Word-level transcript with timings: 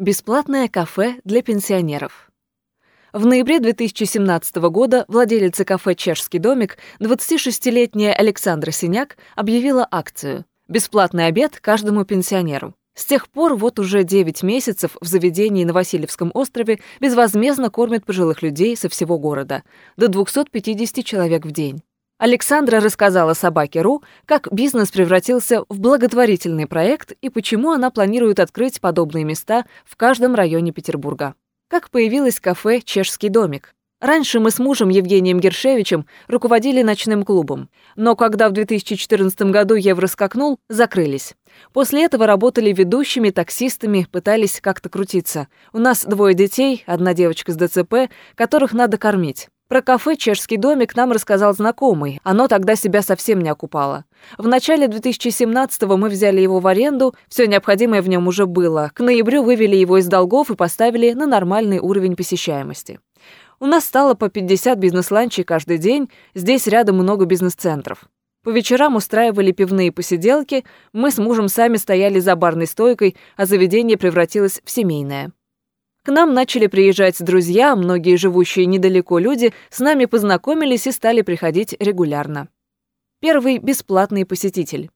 Бесплатное 0.00 0.66
кафе 0.66 1.16
для 1.24 1.42
пенсионеров. 1.42 2.30
В 3.12 3.26
ноябре 3.26 3.60
2017 3.60 4.56
года 4.70 5.04
владелица 5.08 5.66
кафе 5.66 5.94
«Чешский 5.94 6.38
домик» 6.38 6.78
26-летняя 7.00 8.14
Александра 8.14 8.70
Синяк 8.70 9.18
объявила 9.36 9.86
акцию 9.90 10.46
«Бесплатный 10.68 11.26
обед 11.26 11.60
каждому 11.60 12.06
пенсионеру». 12.06 12.74
С 12.94 13.04
тех 13.04 13.28
пор 13.28 13.56
вот 13.56 13.78
уже 13.78 14.02
9 14.02 14.42
месяцев 14.42 14.96
в 15.02 15.06
заведении 15.06 15.64
на 15.64 15.74
Васильевском 15.74 16.30
острове 16.32 16.80
безвозмездно 16.98 17.68
кормят 17.68 18.06
пожилых 18.06 18.40
людей 18.40 18.78
со 18.78 18.88
всего 18.88 19.18
города, 19.18 19.64
до 19.98 20.08
250 20.08 21.04
человек 21.04 21.44
в 21.44 21.50
день. 21.50 21.82
Александра 22.20 22.80
рассказала 22.80 23.32
Собаке.ру, 23.32 24.02
как 24.26 24.52
бизнес 24.52 24.90
превратился 24.90 25.64
в 25.70 25.80
благотворительный 25.80 26.66
проект 26.66 27.12
и 27.22 27.30
почему 27.30 27.70
она 27.70 27.90
планирует 27.90 28.40
открыть 28.40 28.78
подобные 28.78 29.24
места 29.24 29.64
в 29.86 29.96
каждом 29.96 30.34
районе 30.34 30.70
Петербурга. 30.70 31.34
Как 31.68 31.88
появилось 31.88 32.38
кафе 32.38 32.82
«Чешский 32.82 33.30
домик». 33.30 33.74
Раньше 34.02 34.38
мы 34.38 34.50
с 34.50 34.58
мужем 34.58 34.90
Евгением 34.90 35.40
Гершевичем 35.40 36.04
руководили 36.28 36.82
ночным 36.82 37.24
клубом, 37.24 37.70
но 37.96 38.14
когда 38.16 38.50
в 38.50 38.52
2014 38.52 39.40
году 39.44 39.74
евро 39.74 40.06
скакнул, 40.06 40.58
закрылись. 40.68 41.34
После 41.72 42.04
этого 42.04 42.26
работали 42.26 42.70
ведущими, 42.70 43.30
таксистами, 43.30 44.06
пытались 44.12 44.60
как-то 44.60 44.90
крутиться. 44.90 45.48
У 45.72 45.78
нас 45.78 46.04
двое 46.04 46.34
детей, 46.34 46.84
одна 46.86 47.14
девочка 47.14 47.52
с 47.52 47.56
ДЦП, 47.56 48.10
которых 48.34 48.74
надо 48.74 48.98
кормить. 48.98 49.48
Про 49.70 49.82
кафе 49.82 50.16
«Чешский 50.16 50.56
домик» 50.56 50.96
нам 50.96 51.12
рассказал 51.12 51.54
знакомый. 51.54 52.18
Оно 52.24 52.48
тогда 52.48 52.74
себя 52.74 53.02
совсем 53.02 53.40
не 53.40 53.50
окупало. 53.50 54.04
В 54.36 54.48
начале 54.48 54.88
2017-го 54.88 55.96
мы 55.96 56.08
взяли 56.08 56.40
его 56.40 56.58
в 56.58 56.66
аренду, 56.66 57.14
все 57.28 57.46
необходимое 57.46 58.02
в 58.02 58.08
нем 58.08 58.26
уже 58.26 58.46
было. 58.46 58.90
К 58.92 58.98
ноябрю 58.98 59.44
вывели 59.44 59.76
его 59.76 59.98
из 59.98 60.08
долгов 60.08 60.50
и 60.50 60.56
поставили 60.56 61.12
на 61.12 61.24
нормальный 61.24 61.78
уровень 61.78 62.16
посещаемости. 62.16 62.98
У 63.60 63.66
нас 63.66 63.84
стало 63.84 64.14
по 64.14 64.28
50 64.28 64.76
бизнес-ланчей 64.76 65.44
каждый 65.44 65.78
день, 65.78 66.10
здесь 66.34 66.66
рядом 66.66 66.96
много 66.96 67.24
бизнес-центров. 67.24 68.06
По 68.42 68.48
вечерам 68.48 68.96
устраивали 68.96 69.52
пивные 69.52 69.92
посиделки, 69.92 70.64
мы 70.92 71.12
с 71.12 71.18
мужем 71.18 71.46
сами 71.46 71.76
стояли 71.76 72.18
за 72.18 72.34
барной 72.34 72.66
стойкой, 72.66 73.14
а 73.36 73.46
заведение 73.46 73.96
превратилось 73.96 74.62
в 74.64 74.68
семейное. 74.68 75.30
К 76.02 76.08
нам 76.12 76.32
начали 76.32 76.66
приезжать 76.66 77.22
друзья, 77.22 77.76
многие 77.76 78.16
живущие 78.16 78.64
недалеко 78.64 79.18
люди 79.18 79.52
с 79.68 79.80
нами 79.80 80.06
познакомились 80.06 80.86
и 80.86 80.92
стали 80.92 81.20
приходить 81.20 81.76
регулярно. 81.78 82.48
Первый 83.20 83.58
бесплатный 83.58 84.24
посетитель. 84.24 84.90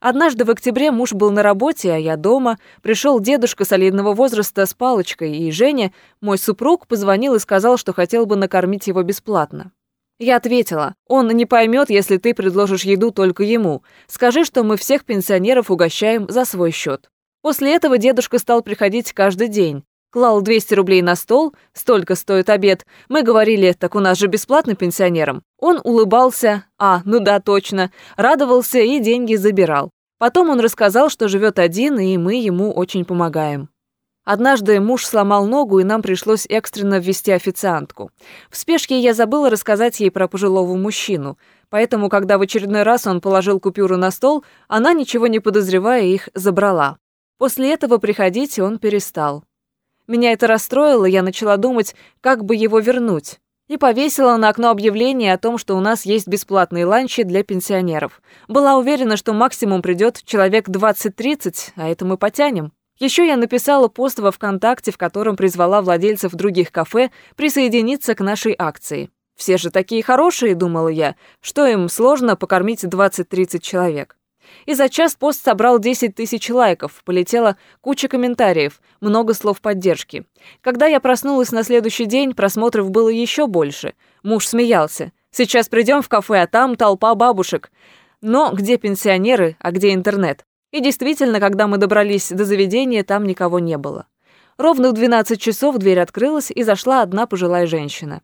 Однажды 0.00 0.44
в 0.44 0.50
октябре 0.50 0.90
муж 0.90 1.12
был 1.12 1.30
на 1.30 1.44
работе, 1.44 1.92
а 1.92 1.98
я 1.98 2.16
дома. 2.16 2.58
Пришел 2.82 3.20
дедушка 3.20 3.64
солидного 3.64 4.12
возраста 4.12 4.66
с 4.66 4.74
палочкой, 4.74 5.36
и 5.36 5.52
Женя, 5.52 5.92
мой 6.20 6.36
супруг, 6.36 6.88
позвонил 6.88 7.36
и 7.36 7.38
сказал, 7.38 7.76
что 7.76 7.92
хотел 7.92 8.26
бы 8.26 8.34
накормить 8.34 8.88
его 8.88 9.04
бесплатно. 9.04 9.70
Я 10.18 10.34
ответила, 10.36 10.96
он 11.06 11.28
не 11.28 11.46
поймет, 11.46 11.90
если 11.90 12.16
ты 12.16 12.34
предложишь 12.34 12.82
еду 12.82 13.12
только 13.12 13.44
ему. 13.44 13.84
Скажи, 14.08 14.44
что 14.44 14.64
мы 14.64 14.76
всех 14.78 15.04
пенсионеров 15.04 15.70
угощаем 15.70 16.26
за 16.28 16.44
свой 16.44 16.72
счет. 16.72 17.08
После 17.40 17.72
этого 17.72 17.98
дедушка 17.98 18.40
стал 18.40 18.62
приходить 18.62 19.12
каждый 19.12 19.46
день 19.46 19.84
клал 20.14 20.42
200 20.42 20.74
рублей 20.74 21.02
на 21.02 21.16
стол, 21.16 21.54
столько 21.72 22.14
стоит 22.14 22.48
обед. 22.48 22.86
Мы 23.08 23.24
говорили, 23.24 23.72
так 23.76 23.96
у 23.96 23.98
нас 23.98 24.16
же 24.16 24.28
бесплатно 24.28 24.76
пенсионерам. 24.76 25.42
Он 25.58 25.80
улыбался, 25.82 26.66
а, 26.78 27.02
ну 27.04 27.18
да, 27.18 27.40
точно, 27.40 27.90
радовался 28.16 28.78
и 28.78 29.00
деньги 29.00 29.34
забирал. 29.34 29.90
Потом 30.20 30.50
он 30.50 30.60
рассказал, 30.60 31.10
что 31.10 31.26
живет 31.26 31.58
один, 31.58 31.98
и 31.98 32.16
мы 32.16 32.36
ему 32.36 32.70
очень 32.70 33.04
помогаем. 33.04 33.70
Однажды 34.24 34.78
муж 34.78 35.04
сломал 35.04 35.46
ногу, 35.46 35.80
и 35.80 35.84
нам 35.84 36.00
пришлось 36.00 36.46
экстренно 36.48 37.00
ввести 37.00 37.32
официантку. 37.32 38.12
В 38.50 38.56
спешке 38.56 39.00
я 39.00 39.14
забыла 39.14 39.50
рассказать 39.50 39.98
ей 39.98 40.12
про 40.12 40.28
пожилого 40.28 40.76
мужчину, 40.76 41.38
поэтому, 41.70 42.08
когда 42.08 42.38
в 42.38 42.42
очередной 42.42 42.84
раз 42.84 43.08
он 43.08 43.20
положил 43.20 43.58
купюру 43.58 43.96
на 43.96 44.12
стол, 44.12 44.44
она, 44.68 44.92
ничего 44.92 45.26
не 45.26 45.40
подозревая, 45.40 46.04
их 46.04 46.28
забрала. 46.34 46.98
После 47.36 47.72
этого 47.72 47.98
приходить 47.98 48.60
он 48.60 48.78
перестал. 48.78 49.42
Меня 50.06 50.32
это 50.32 50.46
расстроило, 50.46 51.06
я 51.06 51.22
начала 51.22 51.56
думать, 51.56 51.94
как 52.20 52.44
бы 52.44 52.56
его 52.56 52.78
вернуть. 52.78 53.40
И 53.68 53.78
повесила 53.78 54.36
на 54.36 54.50
окно 54.50 54.68
объявление 54.68 55.32
о 55.32 55.38
том, 55.38 55.56
что 55.56 55.74
у 55.74 55.80
нас 55.80 56.04
есть 56.04 56.28
бесплатные 56.28 56.84
ланчи 56.84 57.22
для 57.22 57.42
пенсионеров. 57.42 58.20
Была 58.46 58.76
уверена, 58.76 59.16
что 59.16 59.32
максимум 59.32 59.80
придет 59.80 60.22
человек 60.24 60.68
20-30, 60.68 61.72
а 61.76 61.88
это 61.88 62.04
мы 62.04 62.18
потянем. 62.18 62.72
Еще 62.98 63.26
я 63.26 63.36
написала 63.36 63.88
пост 63.88 64.18
во 64.18 64.30
ВКонтакте, 64.30 64.92
в 64.92 64.98
котором 64.98 65.36
призвала 65.36 65.80
владельцев 65.80 66.32
других 66.32 66.70
кафе 66.70 67.10
присоединиться 67.36 68.14
к 68.14 68.20
нашей 68.20 68.54
акции. 68.56 69.10
Все 69.34 69.56
же 69.56 69.70
такие 69.70 70.02
хорошие, 70.02 70.54
думала 70.54 70.88
я, 70.88 71.16
что 71.40 71.66
им 71.66 71.88
сложно 71.88 72.36
покормить 72.36 72.84
20-30 72.84 73.60
человек. 73.60 74.16
И 74.66 74.74
за 74.74 74.88
час 74.88 75.14
пост 75.14 75.44
собрал 75.44 75.78
10 75.78 76.14
тысяч 76.14 76.50
лайков, 76.50 77.02
полетела 77.04 77.56
куча 77.80 78.08
комментариев, 78.08 78.80
много 79.00 79.34
слов 79.34 79.60
поддержки. 79.60 80.24
Когда 80.60 80.86
я 80.86 81.00
проснулась 81.00 81.52
на 81.52 81.62
следующий 81.62 82.06
день, 82.06 82.34
просмотров 82.34 82.90
было 82.90 83.08
еще 83.08 83.46
больше. 83.46 83.94
Муж 84.22 84.46
смеялся. 84.46 85.12
«Сейчас 85.30 85.68
придем 85.68 86.00
в 86.00 86.08
кафе, 86.08 86.42
а 86.42 86.46
там 86.46 86.76
толпа 86.76 87.14
бабушек». 87.14 87.70
Но 88.20 88.52
где 88.52 88.78
пенсионеры, 88.78 89.56
а 89.58 89.70
где 89.70 89.92
интернет? 89.92 90.46
И 90.70 90.80
действительно, 90.80 91.40
когда 91.40 91.66
мы 91.66 91.76
добрались 91.76 92.30
до 92.30 92.46
заведения, 92.46 93.04
там 93.04 93.26
никого 93.26 93.58
не 93.58 93.76
было. 93.76 94.06
Ровно 94.56 94.90
в 94.90 94.92
12 94.94 95.40
часов 95.40 95.76
дверь 95.76 96.00
открылась, 96.00 96.50
и 96.50 96.62
зашла 96.62 97.02
одна 97.02 97.26
пожилая 97.26 97.66
женщина. 97.66 98.22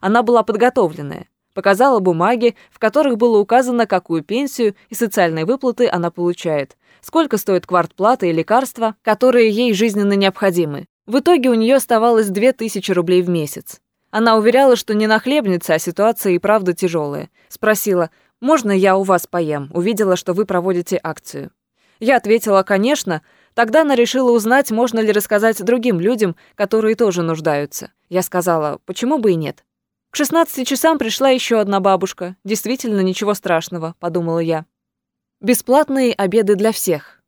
Она 0.00 0.22
была 0.22 0.42
подготовленная. 0.42 1.26
Показала 1.54 2.00
бумаги, 2.00 2.56
в 2.70 2.78
которых 2.78 3.18
было 3.18 3.38
указано, 3.38 3.86
какую 3.86 4.22
пенсию 4.22 4.74
и 4.88 4.94
социальные 4.94 5.44
выплаты 5.44 5.88
она 5.88 6.10
получает, 6.10 6.76
сколько 7.00 7.36
стоит 7.36 7.66
квартплата 7.66 8.26
и 8.26 8.32
лекарства, 8.32 8.96
которые 9.02 9.50
ей 9.50 9.74
жизненно 9.74 10.14
необходимы. 10.14 10.86
В 11.06 11.18
итоге 11.18 11.50
у 11.50 11.54
нее 11.54 11.76
оставалось 11.76 12.28
2000 12.28 12.92
рублей 12.92 13.22
в 13.22 13.28
месяц. 13.28 13.80
Она 14.10 14.36
уверяла, 14.36 14.76
что 14.76 14.94
не 14.94 15.06
нахлебница, 15.06 15.74
а 15.74 15.78
ситуация 15.78 16.32
и 16.34 16.38
правда 16.38 16.74
тяжелая. 16.74 17.30
Спросила, 17.48 18.10
«Можно 18.40 18.72
я 18.72 18.96
у 18.96 19.02
вас 19.02 19.26
поем?» 19.26 19.70
Увидела, 19.72 20.16
что 20.16 20.32
вы 20.32 20.46
проводите 20.46 21.00
акцию. 21.02 21.50
Я 21.98 22.16
ответила, 22.16 22.62
«Конечно». 22.62 23.22
Тогда 23.54 23.82
она 23.82 23.94
решила 23.94 24.32
узнать, 24.32 24.70
можно 24.70 25.00
ли 25.00 25.12
рассказать 25.12 25.62
другим 25.62 26.00
людям, 26.00 26.36
которые 26.54 26.94
тоже 26.94 27.22
нуждаются. 27.22 27.90
Я 28.08 28.22
сказала, 28.22 28.80
«Почему 28.86 29.18
бы 29.18 29.32
и 29.32 29.34
нет?» 29.34 29.64
К 30.12 30.16
16 30.16 30.68
часам 30.68 30.98
пришла 30.98 31.30
еще 31.30 31.58
одна 31.58 31.80
бабушка. 31.80 32.36
Действительно, 32.44 33.00
ничего 33.00 33.32
страшного, 33.32 33.94
подумала 33.98 34.40
я. 34.40 34.66
Бесплатные 35.40 36.12
обеды 36.12 36.54
для 36.54 36.70
всех. 36.72 37.22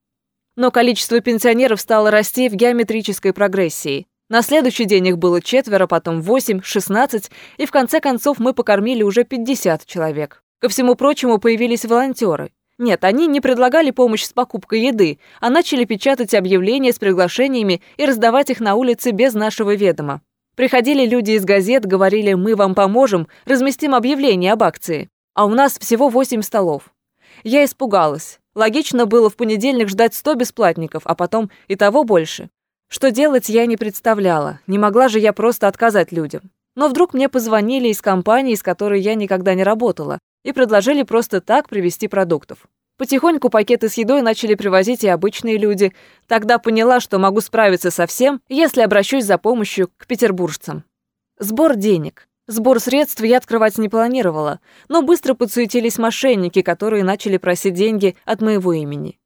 Но 0.54 0.70
количество 0.70 1.18
пенсионеров 1.20 1.80
стало 1.80 2.10
расти 2.10 2.50
в 2.50 2.52
геометрической 2.52 3.32
прогрессии. 3.32 4.06
На 4.28 4.42
следующий 4.42 4.84
день 4.84 5.06
их 5.08 5.16
было 5.16 5.40
четверо, 5.40 5.86
потом 5.86 6.20
восемь, 6.20 6.60
шестнадцать, 6.62 7.30
и 7.56 7.64
в 7.64 7.70
конце 7.70 8.00
концов 8.00 8.38
мы 8.38 8.52
покормили 8.52 9.02
уже 9.02 9.24
50 9.24 9.86
человек. 9.86 10.42
Ко 10.60 10.68
всему 10.68 10.94
прочему 10.94 11.38
появились 11.38 11.86
волонтеры. 11.86 12.52
Нет, 12.76 13.02
они 13.04 13.28
не 13.28 13.40
предлагали 13.40 13.92
помощь 13.92 14.24
с 14.24 14.34
покупкой 14.34 14.82
еды, 14.82 15.18
а 15.40 15.48
начали 15.48 15.86
печатать 15.86 16.34
объявления 16.34 16.92
с 16.92 16.98
приглашениями 16.98 17.80
и 17.96 18.04
раздавать 18.04 18.50
их 18.50 18.60
на 18.60 18.74
улице 18.74 19.12
без 19.12 19.32
нашего 19.32 19.74
ведома. 19.74 20.20
Приходили 20.56 21.04
люди 21.06 21.32
из 21.32 21.44
газет, 21.44 21.84
говорили 21.84 22.34
«мы 22.34 22.54
вам 22.54 22.74
поможем, 22.74 23.26
разместим 23.44 23.94
объявление 23.94 24.52
об 24.52 24.62
акции». 24.62 25.08
А 25.34 25.46
у 25.46 25.50
нас 25.50 25.78
всего 25.78 26.08
8 26.08 26.42
столов. 26.42 26.94
Я 27.42 27.64
испугалась. 27.64 28.38
Логично 28.54 29.06
было 29.06 29.28
в 29.28 29.36
понедельник 29.36 29.88
ждать 29.88 30.14
100 30.14 30.34
бесплатников, 30.34 31.02
а 31.06 31.16
потом 31.16 31.50
и 31.66 31.74
того 31.74 32.04
больше. 32.04 32.50
Что 32.88 33.10
делать, 33.10 33.48
я 33.48 33.66
не 33.66 33.76
представляла. 33.76 34.60
Не 34.68 34.78
могла 34.78 35.08
же 35.08 35.18
я 35.18 35.32
просто 35.32 35.66
отказать 35.66 36.12
людям. 36.12 36.42
Но 36.76 36.88
вдруг 36.88 37.14
мне 37.14 37.28
позвонили 37.28 37.88
из 37.88 38.00
компании, 38.00 38.54
с 38.54 38.62
которой 38.62 39.00
я 39.00 39.16
никогда 39.16 39.54
не 39.54 39.64
работала, 39.64 40.20
и 40.44 40.52
предложили 40.52 41.02
просто 41.02 41.40
так 41.40 41.68
привезти 41.68 42.06
продуктов. 42.06 42.68
Потихоньку 42.96 43.50
пакеты 43.50 43.88
с 43.88 43.94
едой 43.94 44.22
начали 44.22 44.54
привозить 44.54 45.02
и 45.02 45.08
обычные 45.08 45.58
люди. 45.58 45.92
Тогда 46.28 46.58
поняла, 46.58 47.00
что 47.00 47.18
могу 47.18 47.40
справиться 47.40 47.90
со 47.90 48.06
всем, 48.06 48.40
если 48.48 48.82
обращусь 48.82 49.24
за 49.24 49.36
помощью 49.36 49.90
к 49.96 50.06
петербуржцам. 50.06 50.84
Сбор 51.38 51.74
денег. 51.74 52.28
Сбор 52.46 52.78
средств 52.78 53.22
я 53.22 53.38
открывать 53.38 53.78
не 53.78 53.88
планировала, 53.88 54.60
но 54.88 55.02
быстро 55.02 55.34
подсуетились 55.34 55.98
мошенники, 55.98 56.62
которые 56.62 57.02
начали 57.02 57.38
просить 57.38 57.74
деньги 57.74 58.16
от 58.24 58.40
моего 58.42 58.72
имени. 58.72 59.18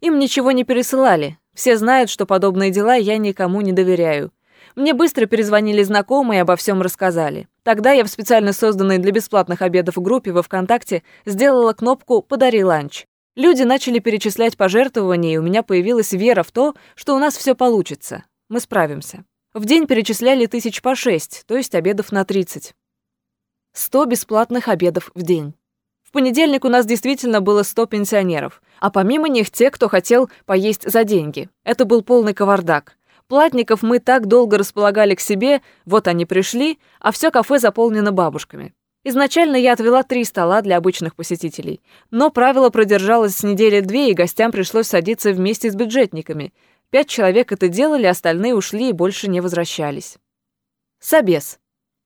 Им 0.00 0.18
ничего 0.18 0.52
не 0.52 0.62
пересылали. 0.62 1.38
Все 1.54 1.76
знают, 1.78 2.10
что 2.10 2.26
подобные 2.26 2.70
дела 2.70 2.94
я 2.94 3.16
никому 3.16 3.60
не 3.62 3.72
доверяю. 3.72 4.30
Мне 4.76 4.92
быстро 4.92 5.26
перезвонили 5.26 5.82
знакомые 5.82 6.38
и 6.38 6.40
обо 6.42 6.54
всем 6.54 6.82
рассказали. 6.82 7.48
Тогда 7.62 7.92
я 7.92 8.04
в 8.04 8.08
специально 8.08 8.52
созданной 8.52 8.98
для 8.98 9.10
бесплатных 9.10 9.62
обедов 9.62 9.96
группе 9.96 10.32
во 10.32 10.42
ВКонтакте 10.42 11.02
сделала 11.24 11.72
кнопку 11.72 12.20
«Подари 12.20 12.62
ланч». 12.62 13.06
Люди 13.36 13.64
начали 13.64 13.98
перечислять 13.98 14.56
пожертвования, 14.56 15.34
и 15.34 15.36
у 15.36 15.42
меня 15.42 15.62
появилась 15.62 16.12
вера 16.12 16.42
в 16.42 16.50
то, 16.52 16.74
что 16.94 17.14
у 17.14 17.18
нас 17.18 17.36
все 17.36 17.54
получится. 17.54 18.24
Мы 18.48 18.60
справимся. 18.60 19.26
В 19.52 19.66
день 19.66 19.86
перечисляли 19.86 20.46
тысяч 20.46 20.80
по 20.80 20.94
шесть, 20.94 21.44
то 21.46 21.54
есть 21.54 21.74
обедов 21.74 22.12
на 22.12 22.24
30. 22.24 22.74
100 23.74 24.04
бесплатных 24.06 24.68
обедов 24.68 25.10
в 25.14 25.20
день. 25.20 25.52
В 26.02 26.12
понедельник 26.12 26.64
у 26.64 26.68
нас 26.70 26.86
действительно 26.86 27.42
было 27.42 27.62
100 27.62 27.84
пенсионеров, 27.84 28.62
а 28.80 28.90
помимо 28.90 29.28
них 29.28 29.50
те, 29.50 29.70
кто 29.70 29.90
хотел 29.90 30.30
поесть 30.46 30.90
за 30.90 31.04
деньги. 31.04 31.50
Это 31.62 31.84
был 31.84 32.00
полный 32.00 32.32
кавардак. 32.32 32.96
Платников 33.28 33.82
мы 33.82 33.98
так 33.98 34.28
долго 34.28 34.56
располагали 34.56 35.14
к 35.14 35.20
себе, 35.20 35.60
вот 35.84 36.08
они 36.08 36.24
пришли, 36.24 36.78
а 37.00 37.12
все 37.12 37.30
кафе 37.30 37.58
заполнено 37.58 38.12
бабушками. 38.12 38.72
Изначально 39.08 39.54
я 39.54 39.74
отвела 39.74 40.02
три 40.02 40.24
стола 40.24 40.62
для 40.62 40.76
обычных 40.76 41.14
посетителей, 41.14 41.80
но 42.10 42.28
правило 42.28 42.70
продержалось 42.70 43.36
с 43.36 43.44
недели 43.44 43.78
две, 43.78 44.10
и 44.10 44.14
гостям 44.14 44.50
пришлось 44.50 44.88
садиться 44.88 45.30
вместе 45.30 45.70
с 45.70 45.76
бюджетниками. 45.76 46.52
Пять 46.90 47.08
человек 47.08 47.52
это 47.52 47.68
делали, 47.68 48.06
остальные 48.06 48.56
ушли 48.56 48.88
и 48.88 48.92
больше 48.92 49.28
не 49.28 49.40
возвращались. 49.40 50.16
Собес. 50.98 51.60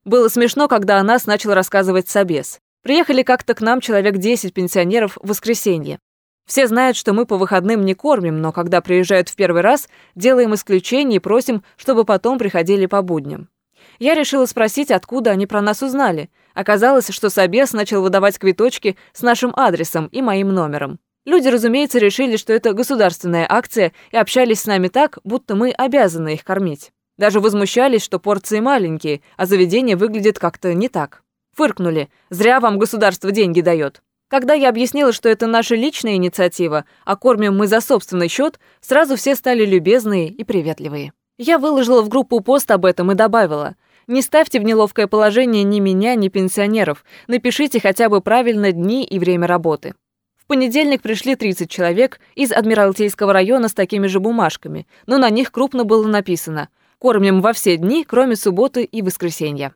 Было 0.05 0.27
смешно, 0.27 0.67
когда 0.67 0.99
о 0.99 1.03
нас 1.03 1.25
начал 1.25 1.55
рассказывать 1.55 2.07
Собес. 2.07 2.59
Приехали 2.83 3.23
как-то 3.23 3.55
к 3.55 3.61
нам 3.61 3.81
человек 3.81 4.17
10 4.17 4.53
пенсионеров 4.53 5.17
в 5.19 5.27
воскресенье. 5.27 5.97
Все 6.45 6.67
знают, 6.67 6.95
что 6.95 7.13
мы 7.13 7.25
по 7.25 7.39
выходным 7.39 7.83
не 7.83 7.95
кормим, 7.95 8.41
но 8.41 8.51
когда 8.51 8.79
приезжают 8.79 9.27
в 9.27 9.35
первый 9.35 9.63
раз, 9.63 9.89
делаем 10.13 10.53
исключение 10.53 11.15
и 11.17 11.19
просим, 11.19 11.63
чтобы 11.77 12.05
потом 12.05 12.37
приходили 12.37 12.85
по 12.85 13.01
будням. 13.01 13.49
Я 13.99 14.15
решила 14.15 14.45
спросить, 14.45 14.91
откуда 14.91 15.31
они 15.31 15.47
про 15.47 15.61
нас 15.61 15.81
узнали. 15.81 16.29
Оказалось, 16.53 17.09
что 17.09 17.29
Собес 17.29 17.73
начал 17.73 18.01
выдавать 18.01 18.37
квиточки 18.37 18.97
с 19.13 19.21
нашим 19.21 19.53
адресом 19.55 20.07
и 20.07 20.21
моим 20.21 20.53
номером. 20.53 20.99
Люди, 21.25 21.47
разумеется, 21.47 21.99
решили, 21.99 22.35
что 22.35 22.51
это 22.51 22.73
государственная 22.73 23.45
акция 23.47 23.93
и 24.11 24.17
общались 24.17 24.61
с 24.61 24.65
нами 24.65 24.87
так, 24.87 25.19
будто 25.23 25.55
мы 25.55 25.71
обязаны 25.71 26.33
их 26.33 26.43
кормить. 26.43 26.91
Даже 27.17 27.39
возмущались, 27.39 28.03
что 28.03 28.17
порции 28.17 28.59
маленькие, 28.59 29.21
а 29.37 29.45
заведение 29.45 29.95
выглядит 29.95 30.39
как-то 30.39 30.73
не 30.73 30.89
так. 30.89 31.21
Фыркнули. 31.55 32.09
Зря 32.29 32.59
вам 32.59 32.79
государство 32.79 33.31
деньги 33.31 33.61
дает. 33.61 34.01
Когда 34.29 34.53
я 34.53 34.69
объяснила, 34.69 35.11
что 35.11 35.27
это 35.29 35.45
наша 35.45 35.75
личная 35.75 36.15
инициатива, 36.15 36.85
а 37.05 37.15
кормим 37.17 37.57
мы 37.57 37.67
за 37.67 37.81
собственный 37.81 38.29
счет, 38.29 38.59
сразу 38.79 39.17
все 39.17 39.35
стали 39.35 39.65
любезные 39.65 40.29
и 40.29 40.43
приветливые. 40.43 41.13
Я 41.37 41.57
выложила 41.57 42.01
в 42.01 42.09
группу 42.09 42.39
пост 42.41 42.69
об 42.71 42.85
этом 42.85 43.11
и 43.11 43.15
добавила. 43.15 43.75
Не 44.07 44.21
ставьте 44.21 44.59
в 44.59 44.63
неловкое 44.63 45.07
положение 45.07 45.63
ни 45.63 45.79
меня, 45.79 46.15
ни 46.15 46.27
пенсионеров. 46.27 47.05
Напишите 47.27 47.79
хотя 47.79 48.09
бы 48.09 48.21
правильно 48.21 48.71
дни 48.71 49.03
и 49.03 49.19
время 49.19 49.47
работы. 49.47 49.93
В 50.37 50.45
понедельник 50.47 51.01
пришли 51.01 51.35
30 51.35 51.69
человек 51.69 52.19
из 52.35 52.51
Адмиралтейского 52.51 53.31
района 53.31 53.69
с 53.69 53.73
такими 53.73 54.07
же 54.07 54.19
бумажками, 54.19 54.87
но 55.05 55.17
на 55.17 55.29
них 55.29 55.51
крупно 55.51 55.85
было 55.85 56.07
написано 56.07 56.69
«Кормим 56.99 57.41
во 57.41 57.53
все 57.53 57.77
дни, 57.77 58.03
кроме 58.03 58.35
субботы 58.35 58.83
и 58.83 59.01
воскресенья». 59.01 59.73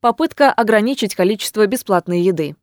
Попытка 0.00 0.52
ограничить 0.52 1.14
количество 1.14 1.66
бесплатной 1.66 2.20
еды. 2.20 2.54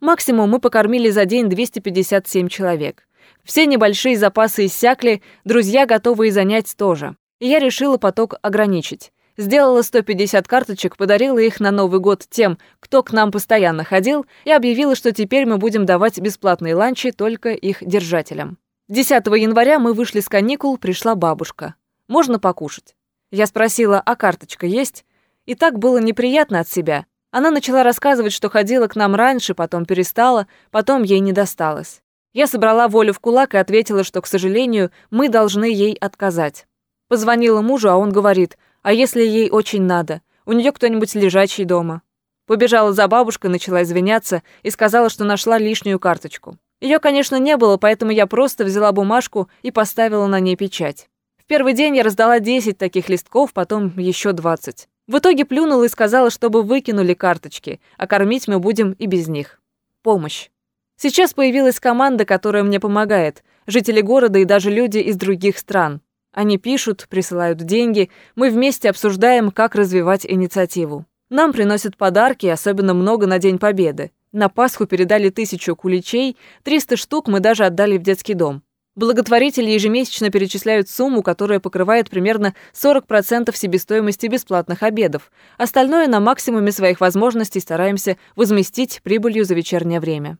Максимум 0.00 0.50
мы 0.50 0.58
покормили 0.58 1.08
за 1.10 1.24
день 1.24 1.48
257 1.48 2.48
человек. 2.48 3.08
Все 3.44 3.66
небольшие 3.66 4.16
запасы 4.16 4.66
иссякли, 4.66 5.22
друзья 5.44 5.86
готовые 5.86 6.32
занять 6.32 6.74
тоже. 6.76 7.16
И 7.42 7.48
я 7.48 7.58
решила 7.58 7.96
поток 7.98 8.36
ограничить. 8.40 9.10
Сделала 9.36 9.82
150 9.82 10.46
карточек, 10.46 10.96
подарила 10.96 11.40
их 11.40 11.58
на 11.58 11.72
Новый 11.72 11.98
год 11.98 12.24
тем, 12.30 12.56
кто 12.78 13.02
к 13.02 13.12
нам 13.12 13.32
постоянно 13.32 13.82
ходил, 13.82 14.26
и 14.44 14.52
объявила, 14.52 14.94
что 14.94 15.10
теперь 15.10 15.44
мы 15.44 15.56
будем 15.56 15.84
давать 15.84 16.20
бесплатные 16.20 16.76
ланчи 16.76 17.10
только 17.10 17.48
их 17.48 17.78
держателям. 17.80 18.58
10 18.90 19.26
января 19.26 19.80
мы 19.80 19.92
вышли 19.92 20.20
с 20.20 20.28
каникул, 20.28 20.78
пришла 20.78 21.16
бабушка. 21.16 21.74
«Можно 22.06 22.38
покушать?» 22.38 22.94
Я 23.32 23.48
спросила, 23.48 24.00
а 24.00 24.14
карточка 24.14 24.66
есть? 24.66 25.04
И 25.44 25.56
так 25.56 25.80
было 25.80 25.98
неприятно 25.98 26.60
от 26.60 26.68
себя. 26.68 27.06
Она 27.32 27.50
начала 27.50 27.82
рассказывать, 27.82 28.32
что 28.32 28.50
ходила 28.50 28.86
к 28.86 28.94
нам 28.94 29.16
раньше, 29.16 29.54
потом 29.54 29.84
перестала, 29.84 30.46
потом 30.70 31.02
ей 31.02 31.18
не 31.18 31.32
досталось. 31.32 32.02
Я 32.34 32.46
собрала 32.46 32.86
волю 32.86 33.12
в 33.12 33.18
кулак 33.18 33.54
и 33.54 33.58
ответила, 33.58 34.04
что, 34.04 34.22
к 34.22 34.28
сожалению, 34.28 34.92
мы 35.10 35.28
должны 35.28 35.64
ей 35.64 35.94
отказать. 35.94 36.68
Позвонила 37.12 37.60
мужу, 37.60 37.90
а 37.90 37.98
он 37.98 38.10
говорит, 38.10 38.56
а 38.80 38.90
если 38.90 39.20
ей 39.20 39.50
очень 39.50 39.82
надо? 39.82 40.22
У 40.46 40.52
нее 40.54 40.72
кто-нибудь 40.72 41.14
лежачий 41.14 41.66
дома. 41.66 42.00
Побежала 42.46 42.94
за 42.94 43.06
бабушкой, 43.06 43.50
начала 43.50 43.82
извиняться 43.82 44.42
и 44.62 44.70
сказала, 44.70 45.10
что 45.10 45.24
нашла 45.24 45.58
лишнюю 45.58 45.98
карточку. 45.98 46.56
Ее, 46.80 47.00
конечно, 47.00 47.38
не 47.38 47.58
было, 47.58 47.76
поэтому 47.76 48.12
я 48.12 48.26
просто 48.26 48.64
взяла 48.64 48.92
бумажку 48.92 49.50
и 49.60 49.70
поставила 49.70 50.26
на 50.26 50.40
ней 50.40 50.56
печать. 50.56 51.10
В 51.36 51.44
первый 51.44 51.74
день 51.74 51.94
я 51.98 52.02
раздала 52.02 52.40
10 52.40 52.78
таких 52.78 53.10
листков, 53.10 53.52
потом 53.52 53.92
еще 53.98 54.32
20. 54.32 54.88
В 55.06 55.18
итоге 55.18 55.44
плюнула 55.44 55.84
и 55.84 55.90
сказала, 55.90 56.30
чтобы 56.30 56.62
выкинули 56.62 57.12
карточки, 57.12 57.82
а 57.98 58.06
кормить 58.06 58.48
мы 58.48 58.58
будем 58.58 58.92
и 58.92 59.04
без 59.04 59.28
них. 59.28 59.60
Помощь. 60.00 60.48
Сейчас 60.96 61.34
появилась 61.34 61.78
команда, 61.78 62.24
которая 62.24 62.62
мне 62.62 62.80
помогает. 62.80 63.44
Жители 63.66 64.00
города 64.00 64.38
и 64.38 64.46
даже 64.46 64.70
люди 64.70 64.96
из 64.96 65.16
других 65.16 65.58
стран. 65.58 66.00
Они 66.32 66.56
пишут, 66.56 67.06
присылают 67.08 67.58
деньги, 67.58 68.10
мы 68.36 68.50
вместе 68.50 68.88
обсуждаем, 68.88 69.50
как 69.50 69.74
развивать 69.74 70.24
инициативу. 70.26 71.04
Нам 71.28 71.52
приносят 71.52 71.96
подарки, 71.96 72.46
особенно 72.46 72.94
много 72.94 73.26
на 73.26 73.38
День 73.38 73.58
Победы. 73.58 74.12
На 74.32 74.48
Пасху 74.48 74.86
передали 74.86 75.28
тысячу 75.28 75.76
куличей, 75.76 76.38
300 76.62 76.96
штук 76.96 77.28
мы 77.28 77.40
даже 77.40 77.64
отдали 77.64 77.98
в 77.98 78.02
детский 78.02 78.34
дом. 78.34 78.62
Благотворители 78.94 79.70
ежемесячно 79.70 80.28
перечисляют 80.30 80.88
сумму, 80.88 81.22
которая 81.22 81.60
покрывает 81.60 82.10
примерно 82.10 82.54
40% 82.74 83.54
себестоимости 83.56 84.26
бесплатных 84.26 84.82
обедов. 84.82 85.32
Остальное 85.56 86.06
на 86.08 86.20
максимуме 86.20 86.72
своих 86.72 87.00
возможностей 87.00 87.60
стараемся 87.60 88.18
возместить 88.36 89.00
прибылью 89.02 89.46
за 89.46 89.54
вечернее 89.54 90.00
время. 90.00 90.36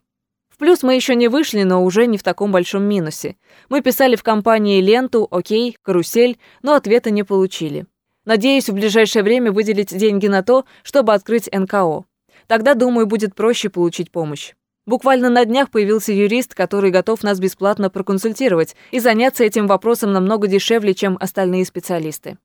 Плюс 0.62 0.84
мы 0.84 0.94
еще 0.94 1.16
не 1.16 1.26
вышли, 1.26 1.64
но 1.64 1.82
уже 1.82 2.06
не 2.06 2.18
в 2.18 2.22
таком 2.22 2.52
большом 2.52 2.84
минусе. 2.84 3.34
Мы 3.68 3.80
писали 3.80 4.14
в 4.14 4.22
компании 4.22 4.80
ленту, 4.80 5.26
окей, 5.28 5.76
карусель, 5.82 6.38
но 6.62 6.74
ответа 6.74 7.10
не 7.10 7.24
получили. 7.24 7.86
Надеюсь, 8.24 8.68
в 8.68 8.72
ближайшее 8.72 9.24
время 9.24 9.50
выделить 9.50 9.88
деньги 9.88 10.28
на 10.28 10.44
то, 10.44 10.64
чтобы 10.84 11.14
открыть 11.14 11.50
НКО. 11.52 12.04
Тогда, 12.46 12.74
думаю, 12.74 13.08
будет 13.08 13.34
проще 13.34 13.70
получить 13.70 14.12
помощь. 14.12 14.54
Буквально 14.86 15.30
на 15.30 15.44
днях 15.44 15.68
появился 15.68 16.12
юрист, 16.12 16.54
который 16.54 16.92
готов 16.92 17.24
нас 17.24 17.40
бесплатно 17.40 17.90
проконсультировать 17.90 18.76
и 18.92 19.00
заняться 19.00 19.42
этим 19.42 19.66
вопросом 19.66 20.12
намного 20.12 20.46
дешевле, 20.46 20.94
чем 20.94 21.18
остальные 21.18 21.64
специалисты. 21.64 22.38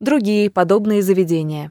Другие 0.00 0.50
подобные 0.50 1.02
заведения. 1.02 1.70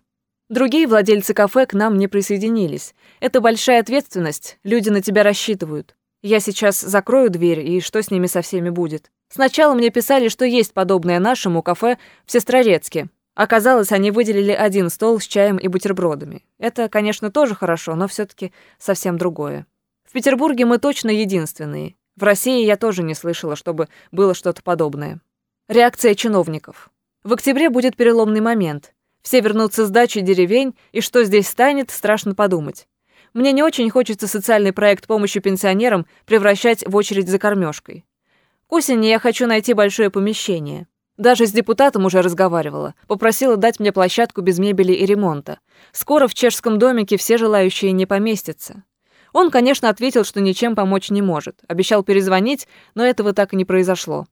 Другие 0.50 0.88
владельцы 0.88 1.36
кафе 1.36 1.68
к 1.68 1.74
нам 1.74 2.00
не 2.00 2.08
присоединились. 2.08 2.96
Это 3.20 3.40
большая 3.40 3.82
ответственность, 3.82 4.58
люди 4.64 4.90
на 4.90 5.00
тебя 5.00 5.22
рассчитывают. 5.22 5.96
Я 6.22 6.42
сейчас 6.42 6.82
закрою 6.82 7.30
дверь, 7.30 7.62
и 7.62 7.80
что 7.80 8.02
с 8.02 8.12
ними 8.12 8.28
со 8.28 8.42
всеми 8.42 8.70
будет? 8.70 9.10
Сначала 9.30 9.74
мне 9.74 9.90
писали, 9.90 10.28
что 10.28 10.44
есть 10.44 10.74
подобное 10.74 11.20
нашему 11.20 11.62
кафе 11.64 11.98
в 12.26 12.32
Сестрорецке. 12.32 13.08
Оказалось, 13.36 13.94
они 13.94 14.12
выделили 14.12 14.52
один 14.52 14.90
стол 14.90 15.22
с 15.22 15.26
чаем 15.26 15.56
и 15.56 15.70
бутербродами. 15.70 16.44
Это, 16.58 16.90
конечно, 16.90 17.32
тоже 17.32 17.56
хорошо, 17.56 17.96
но 17.96 18.10
все 18.10 18.26
таки 18.26 18.52
совсем 18.78 19.18
другое. 19.18 19.66
В 20.04 20.12
Петербурге 20.12 20.66
мы 20.66 20.78
точно 20.78 21.10
единственные. 21.10 21.96
В 22.18 22.24
России 22.24 22.66
я 22.66 22.76
тоже 22.76 23.02
не 23.02 23.14
слышала, 23.14 23.56
чтобы 23.56 23.88
было 24.12 24.34
что-то 24.34 24.62
подобное. 24.62 25.22
Реакция 25.70 26.16
чиновников. 26.16 26.90
В 27.24 27.32
октябре 27.32 27.70
будет 27.70 27.96
переломный 27.96 28.42
момент. 28.42 28.94
Все 29.22 29.40
вернутся 29.40 29.86
с 29.86 29.90
дачи 29.90 30.20
деревень, 30.20 30.76
и 30.92 31.00
что 31.00 31.24
здесь 31.24 31.48
станет, 31.48 31.92
страшно 31.92 32.36
подумать. 32.36 32.89
Мне 33.34 33.52
не 33.52 33.64
очень 33.64 33.90
хочется 33.90 34.28
социальный 34.28 34.74
проект 34.74 35.08
помощи 35.08 35.40
пенсионерам 35.40 36.06
превращать 36.26 36.84
в 36.88 36.96
очередь 36.96 37.30
за 37.30 37.40
кормежкой. 37.40 38.06
К 38.68 38.74
осени 38.74 39.08
я 39.08 39.20
хочу 39.20 39.48
найти 39.48 39.74
большое 39.74 40.10
помещение. 40.10 40.88
Даже 41.18 41.46
с 41.46 41.52
депутатом 41.52 42.06
уже 42.06 42.22
разговаривала. 42.22 42.96
Попросила 43.08 43.58
дать 43.58 43.80
мне 43.80 43.92
площадку 43.92 44.42
без 44.42 44.58
мебели 44.58 44.94
и 44.94 45.06
ремонта. 45.06 45.60
Скоро 45.92 46.28
в 46.28 46.34
чешском 46.34 46.80
домике 46.80 47.18
все 47.18 47.38
желающие 47.38 47.92
не 47.92 48.06
поместятся. 48.06 48.84
Он, 49.34 49.52
конечно, 49.52 49.90
ответил, 49.90 50.24
что 50.24 50.40
ничем 50.40 50.76
помочь 50.76 51.10
не 51.10 51.22
может. 51.22 51.60
Обещал 51.68 52.04
перезвонить, 52.04 52.68
но 52.96 53.06
этого 53.06 53.34
так 53.34 53.54
и 53.54 53.58
не 53.58 53.66
произошло. 53.66 54.28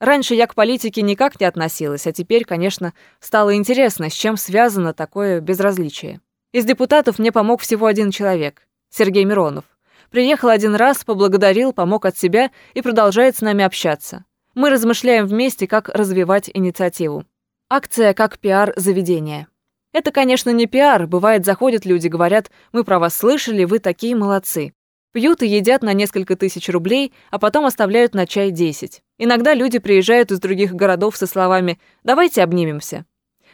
Раньше 0.00 0.34
я 0.34 0.46
к 0.46 0.54
политике 0.54 1.02
никак 1.02 1.40
не 1.40 1.46
относилась, 1.46 2.06
а 2.06 2.12
теперь, 2.12 2.44
конечно, 2.44 2.94
стало 3.18 3.56
интересно, 3.56 4.08
с 4.08 4.12
чем 4.12 4.36
связано 4.36 4.94
такое 4.94 5.40
безразличие. 5.40 6.20
Из 6.50 6.64
депутатов 6.64 7.18
мне 7.18 7.30
помог 7.30 7.60
всего 7.60 7.84
один 7.84 8.10
человек— 8.10 8.66
Сергей 8.88 9.24
Миронов. 9.24 9.64
Приехал 10.10 10.48
один 10.48 10.74
раз, 10.74 11.04
поблагодарил, 11.04 11.74
помог 11.74 12.06
от 12.06 12.16
себя 12.16 12.50
и 12.72 12.80
продолжает 12.80 13.36
с 13.36 13.42
нами 13.42 13.62
общаться. 13.62 14.24
Мы 14.54 14.70
размышляем 14.70 15.26
вместе, 15.26 15.66
как 15.66 15.90
развивать 15.90 16.50
инициативу. 16.52 17.26
Акция 17.68 18.14
как 18.14 18.38
пиар 18.38 18.72
заведения. 18.76 19.48
Это, 19.92 20.10
конечно, 20.10 20.48
не 20.48 20.64
пиар. 20.64 21.06
Бывает, 21.06 21.44
заходят 21.44 21.84
люди, 21.84 22.08
говорят, 22.08 22.50
мы 22.72 22.82
про 22.82 22.98
вас 22.98 23.14
слышали, 23.14 23.64
вы 23.64 23.78
такие 23.78 24.16
молодцы. 24.16 24.72
Пьют 25.12 25.42
и 25.42 25.46
едят 25.46 25.82
на 25.82 25.92
несколько 25.92 26.34
тысяч 26.34 26.70
рублей, 26.70 27.12
а 27.30 27.38
потом 27.38 27.66
оставляют 27.66 28.14
на 28.14 28.26
чай 28.26 28.52
10. 28.52 29.02
Иногда 29.18 29.52
люди 29.52 29.78
приезжают 29.78 30.30
из 30.30 30.40
других 30.40 30.72
городов 30.72 31.18
со 31.18 31.26
словами 31.26 31.78
«давайте 32.04 32.42
обнимемся». 32.42 33.04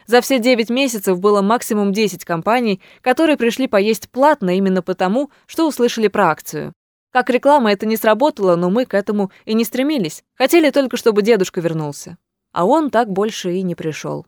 За 0.07 0.21
все 0.21 0.39
9 0.39 0.69
месяцев 0.69 1.19
было 1.19 1.41
максимум 1.41 1.91
10 1.91 2.25
компаний, 2.25 2.81
которые 3.01 3.37
пришли 3.37 3.67
поесть 3.67 4.09
платно 4.09 4.55
именно 4.55 4.81
потому, 4.81 5.31
что 5.47 5.67
услышали 5.67 6.07
про 6.07 6.29
акцию. 6.29 6.73
Как 7.11 7.29
реклама 7.29 7.71
это 7.71 7.85
не 7.85 7.97
сработало, 7.97 8.55
но 8.55 8.69
мы 8.69 8.85
к 8.85 8.93
этому 8.93 9.31
и 9.45 9.53
не 9.53 9.63
стремились. 9.63 10.23
Хотели 10.35 10.69
только, 10.69 10.97
чтобы 10.97 11.21
дедушка 11.21 11.61
вернулся. 11.61 12.17
А 12.51 12.65
он 12.65 12.89
так 12.89 13.09
больше 13.09 13.53
и 13.53 13.61
не 13.63 13.73
пришел. 13.73 14.25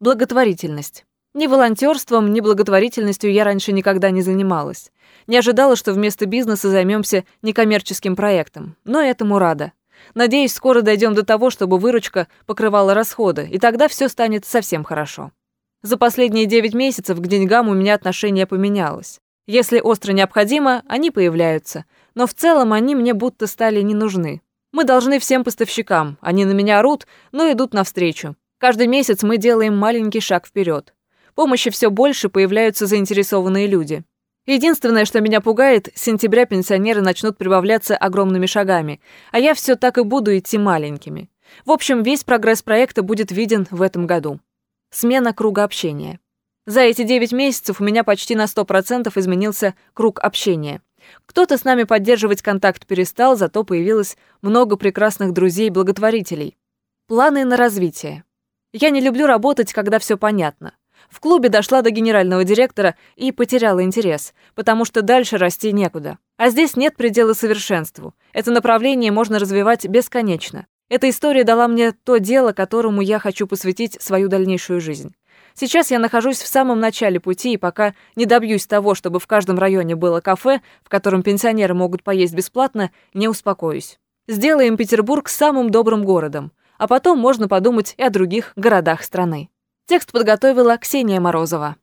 Благотворительность. 0.00 1.04
Ни 1.34 1.46
волонтерством, 1.46 2.32
ни 2.32 2.40
благотворительностью 2.40 3.32
я 3.32 3.44
раньше 3.44 3.72
никогда 3.72 4.10
не 4.10 4.22
занималась. 4.22 4.90
Не 5.26 5.36
ожидала, 5.36 5.76
что 5.76 5.92
вместо 5.92 6.26
бизнеса 6.26 6.70
займемся 6.70 7.24
некоммерческим 7.42 8.16
проектом. 8.16 8.76
Но 8.84 9.00
этому 9.00 9.38
рада. 9.38 9.72
Надеюсь, 10.14 10.52
скоро 10.52 10.82
дойдем 10.82 11.14
до 11.14 11.24
того, 11.24 11.50
чтобы 11.50 11.78
выручка 11.78 12.28
покрывала 12.46 12.94
расходы, 12.94 13.48
и 13.50 13.58
тогда 13.58 13.88
все 13.88 14.08
станет 14.08 14.44
совсем 14.44 14.84
хорошо. 14.84 15.32
За 15.82 15.96
последние 15.96 16.46
9 16.46 16.74
месяцев 16.74 17.20
к 17.20 17.26
деньгам 17.26 17.68
у 17.68 17.74
меня 17.74 17.94
отношение 17.94 18.46
поменялось. 18.46 19.20
Если 19.46 19.80
остро 19.80 20.12
необходимо, 20.12 20.82
они 20.88 21.10
появляются, 21.10 21.84
но 22.14 22.26
в 22.26 22.34
целом 22.34 22.72
они 22.72 22.94
мне 22.94 23.12
будто 23.14 23.46
стали 23.46 23.82
не 23.82 23.94
нужны. 23.94 24.40
Мы 24.72 24.84
должны 24.84 25.18
всем 25.18 25.44
поставщикам, 25.44 26.18
они 26.20 26.44
на 26.44 26.52
меня 26.52 26.78
орут, 26.78 27.06
но 27.32 27.50
идут 27.52 27.74
навстречу. 27.74 28.36
Каждый 28.58 28.86
месяц 28.86 29.22
мы 29.22 29.36
делаем 29.36 29.76
маленький 29.76 30.20
шаг 30.20 30.46
вперед 30.46 30.94
помощи 31.34 31.70
все 31.70 31.90
больше 31.90 32.28
появляются 32.28 32.86
заинтересованные 32.86 33.66
люди. 33.66 34.04
Единственное, 34.46 35.06
что 35.06 35.20
меня 35.20 35.40
пугает, 35.40 35.88
с 35.94 36.02
сентября 36.02 36.44
пенсионеры 36.44 37.00
начнут 37.00 37.38
прибавляться 37.38 37.96
огромными 37.96 38.44
шагами, 38.46 39.00
а 39.32 39.38
я 39.38 39.54
все 39.54 39.74
так 39.74 39.96
и 39.96 40.02
буду 40.02 40.36
идти 40.36 40.58
маленькими. 40.58 41.30
В 41.64 41.70
общем, 41.70 42.02
весь 42.02 42.24
прогресс 42.24 42.62
проекта 42.62 43.02
будет 43.02 43.32
виден 43.32 43.66
в 43.70 43.80
этом 43.80 44.06
году. 44.06 44.40
Смена 44.90 45.32
круга 45.32 45.64
общения. 45.64 46.20
За 46.66 46.80
эти 46.80 47.04
9 47.04 47.32
месяцев 47.32 47.80
у 47.80 47.84
меня 47.84 48.04
почти 48.04 48.34
на 48.34 48.44
100% 48.44 49.10
изменился 49.16 49.74
круг 49.94 50.20
общения. 50.20 50.82
Кто-то 51.26 51.58
с 51.58 51.64
нами 51.64 51.84
поддерживать 51.84 52.42
контакт 52.42 52.86
перестал, 52.86 53.36
зато 53.36 53.64
появилось 53.64 54.16
много 54.42 54.76
прекрасных 54.76 55.32
друзей-благотворителей. 55.32 56.56
Планы 57.06 57.44
на 57.44 57.56
развитие. 57.56 58.24
Я 58.72 58.90
не 58.90 59.00
люблю 59.00 59.26
работать, 59.26 59.72
когда 59.72 59.98
все 59.98 60.16
понятно. 60.16 60.74
В 61.14 61.20
клубе 61.20 61.48
дошла 61.48 61.80
до 61.82 61.90
генерального 61.90 62.42
директора 62.42 62.96
и 63.14 63.30
потеряла 63.30 63.84
интерес, 63.84 64.34
потому 64.56 64.84
что 64.84 65.00
дальше 65.00 65.38
расти 65.38 65.70
некуда. 65.70 66.18
А 66.38 66.50
здесь 66.50 66.74
нет 66.74 66.96
предела 66.96 67.34
совершенству. 67.34 68.14
Это 68.32 68.50
направление 68.50 69.12
можно 69.12 69.38
развивать 69.38 69.86
бесконечно. 69.86 70.66
Эта 70.88 71.08
история 71.08 71.44
дала 71.44 71.68
мне 71.68 71.92
то 71.92 72.16
дело, 72.16 72.50
которому 72.50 73.00
я 73.00 73.20
хочу 73.20 73.46
посвятить 73.46 74.02
свою 74.02 74.26
дальнейшую 74.26 74.80
жизнь. 74.80 75.14
Сейчас 75.54 75.92
я 75.92 76.00
нахожусь 76.00 76.38
в 76.38 76.48
самом 76.48 76.80
начале 76.80 77.20
пути, 77.20 77.52
и 77.52 77.58
пока 77.58 77.94
не 78.16 78.26
добьюсь 78.26 78.66
того, 78.66 78.96
чтобы 78.96 79.20
в 79.20 79.28
каждом 79.28 79.56
районе 79.56 79.94
было 79.94 80.20
кафе, 80.20 80.62
в 80.82 80.88
котором 80.88 81.22
пенсионеры 81.22 81.74
могут 81.74 82.02
поесть 82.02 82.34
бесплатно, 82.34 82.90
не 83.14 83.28
успокоюсь. 83.28 84.00
Сделаем 84.26 84.76
Петербург 84.76 85.28
самым 85.28 85.70
добрым 85.70 86.02
городом, 86.02 86.50
а 86.76 86.88
потом 86.88 87.20
можно 87.20 87.46
подумать 87.46 87.94
и 87.98 88.02
о 88.02 88.10
других 88.10 88.52
городах 88.56 89.04
страны. 89.04 89.48
Текст 89.86 90.12
подготовила 90.12 90.78
Ксения 90.78 91.20
Морозова. 91.20 91.76